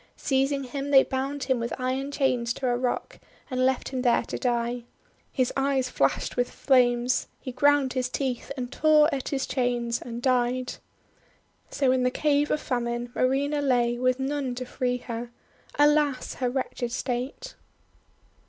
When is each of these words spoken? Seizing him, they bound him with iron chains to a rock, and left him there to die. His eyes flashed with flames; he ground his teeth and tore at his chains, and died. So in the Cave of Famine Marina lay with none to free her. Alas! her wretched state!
Seizing 0.17 0.63
him, 0.63 0.89
they 0.89 1.03
bound 1.03 1.43
him 1.43 1.59
with 1.59 1.79
iron 1.79 2.11
chains 2.11 2.53
to 2.55 2.67
a 2.67 2.75
rock, 2.75 3.19
and 3.51 3.63
left 3.63 3.89
him 3.89 4.01
there 4.01 4.23
to 4.23 4.39
die. 4.39 4.85
His 5.31 5.53
eyes 5.55 5.89
flashed 5.91 6.35
with 6.35 6.49
flames; 6.49 7.27
he 7.39 7.51
ground 7.51 7.93
his 7.93 8.09
teeth 8.09 8.51
and 8.57 8.71
tore 8.71 9.13
at 9.13 9.29
his 9.29 9.45
chains, 9.45 10.01
and 10.01 10.19
died. 10.19 10.73
So 11.69 11.91
in 11.91 12.01
the 12.01 12.09
Cave 12.09 12.49
of 12.49 12.59
Famine 12.59 13.11
Marina 13.13 13.61
lay 13.61 13.99
with 13.99 14.19
none 14.19 14.55
to 14.55 14.65
free 14.65 14.97
her. 14.97 15.29
Alas! 15.77 16.33
her 16.33 16.49
wretched 16.49 16.91
state! 16.91 17.53